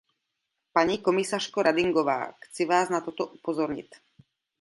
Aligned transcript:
Paní 0.73 0.97
komisařko 0.97 1.61
Radingová, 1.61 2.31
chci 2.39 2.65
Vás 2.65 2.89
na 2.89 3.01
toto 3.01 3.25
upozornit. 3.27 3.95